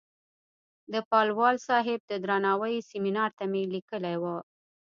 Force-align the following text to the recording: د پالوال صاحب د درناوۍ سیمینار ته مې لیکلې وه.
د 0.91 0.93
پالوال 1.09 1.55
صاحب 1.67 1.99
د 2.05 2.11
درناوۍ 2.23 2.75
سیمینار 2.89 3.29
ته 3.37 3.43
مې 3.51 3.63
لیکلې 3.73 4.15
وه. 4.21 4.35